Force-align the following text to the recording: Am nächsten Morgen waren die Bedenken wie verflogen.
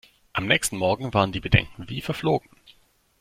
Am 0.33 0.47
nächsten 0.47 0.77
Morgen 0.77 1.13
waren 1.13 1.31
die 1.31 1.39
Bedenken 1.39 1.87
wie 1.87 2.01
verflogen. 2.01 2.49